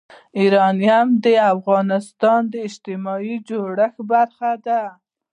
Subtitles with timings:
[0.41, 1.25] یورانیم د
[1.55, 4.81] افغانستان د اجتماعي جوړښت برخه ده.